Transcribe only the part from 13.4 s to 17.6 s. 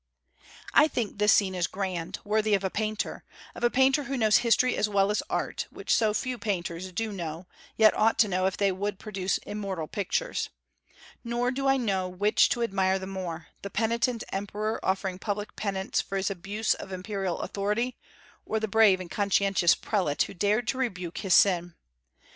the penitent emperor offering public penance for his abuse of imperial